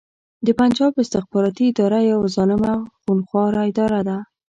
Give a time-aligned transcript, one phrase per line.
[0.45, 4.17] د پنجاب استخباراتې اداره يوه ظالمه خونښواره اداره ده